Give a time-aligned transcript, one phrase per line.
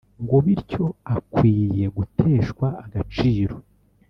[0.23, 3.55] ngo bityo akwiye guteshwa agaciro